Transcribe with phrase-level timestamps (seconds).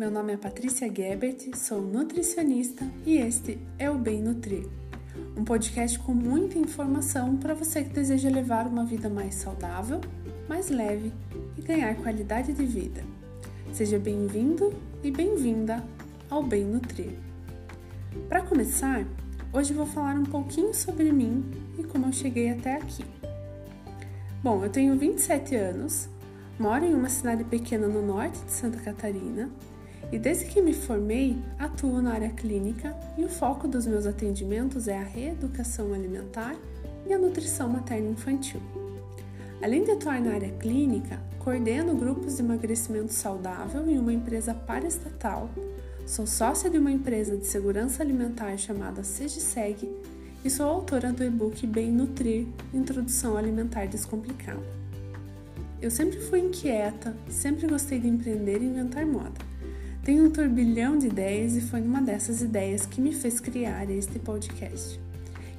[0.00, 4.66] Meu nome é Patrícia Gebert, sou nutricionista e este é o Bem Nutrir,
[5.36, 10.00] um podcast com muita informação para você que deseja levar uma vida mais saudável,
[10.48, 11.12] mais leve
[11.54, 13.04] e ganhar qualidade de vida.
[13.74, 14.72] Seja bem-vindo
[15.04, 15.84] e bem-vinda
[16.30, 17.12] ao Bem Nutrir.
[18.26, 19.04] Para começar,
[19.52, 21.44] hoje vou falar um pouquinho sobre mim
[21.78, 23.04] e como eu cheguei até aqui.
[24.42, 26.08] Bom, eu tenho 27 anos,
[26.58, 29.50] moro em uma cidade pequena no norte de Santa Catarina
[30.12, 34.88] e desde que me formei atuo na área clínica e o foco dos meus atendimentos
[34.88, 36.56] é a reeducação alimentar
[37.06, 38.60] e a nutrição materno-infantil.
[39.62, 45.50] Além de atuar na área clínica, coordeno grupos de emagrecimento saudável em uma empresa paraestatal,
[46.06, 49.88] sou sócia de uma empresa de segurança alimentar chamada Segiseg
[50.44, 54.80] e sou autora do e-book Bem Nutrir Introdução Alimentar Descomplicada.
[55.80, 59.49] Eu sempre fui inquieta, sempre gostei de empreender e inventar moda.
[60.10, 64.18] Tenho um turbilhão de ideias e foi uma dessas ideias que me fez criar este
[64.18, 65.00] podcast.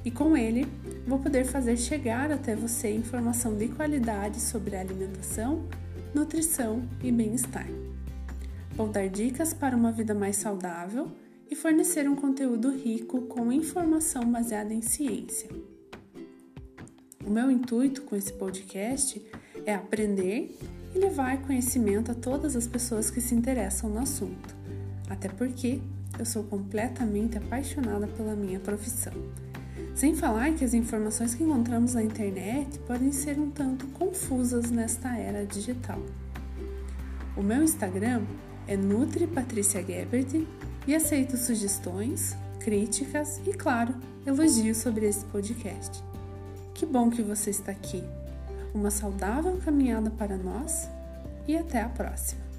[0.04, 0.66] E com ele,
[1.06, 5.66] vou poder fazer chegar até você informação de qualidade sobre alimentação,
[6.14, 7.66] nutrição e bem-estar.
[8.76, 11.10] Vou dar dicas para uma vida mais saudável
[11.50, 15.48] e fornecer um conteúdo rico com informação baseada em ciência.
[17.24, 19.18] O meu intuito com esse podcast
[19.64, 20.54] é aprender
[20.94, 24.54] e levar conhecimento a todas as pessoas que se interessam no assunto,
[25.08, 25.80] até porque
[26.18, 29.12] eu sou completamente apaixonada pela minha profissão.
[29.94, 35.16] Sem falar que as informações que encontramos na internet podem ser um tanto confusas nesta
[35.16, 36.00] era digital.
[37.36, 38.22] O meu Instagram
[38.66, 40.46] é Nutri Patrícia Gebert
[40.86, 43.94] e aceito sugestões, críticas e, claro,
[44.26, 46.02] elogios sobre esse podcast.
[46.74, 48.02] Que bom que você está aqui.
[48.74, 50.88] Uma saudável caminhada para nós
[51.46, 52.51] e até a próxima!